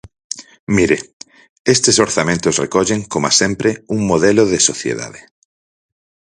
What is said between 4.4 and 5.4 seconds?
de sociedade.